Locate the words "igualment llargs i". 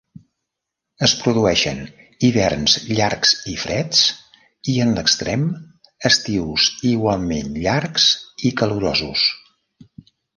6.93-8.53